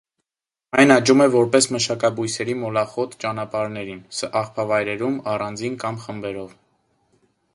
[0.83, 4.01] Այն աճում է որպես մշակաբույսերի մոլախոտ, ճանապարհներին,
[4.41, 6.57] աղբավայրերում, առանձին կամ խմբերով։